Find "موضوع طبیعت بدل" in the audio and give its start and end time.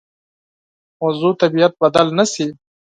1.01-2.07